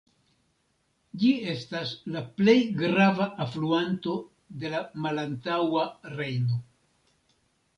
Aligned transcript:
Ĝi 1.23 1.33
estas 1.51 1.91
la 2.15 2.23
plej 2.39 2.55
grava 2.79 3.27
alfluanto 3.45 4.17
de 4.65 4.73
la 4.75 4.83
Malantaŭa 5.05 5.85
Rejno. 6.19 6.59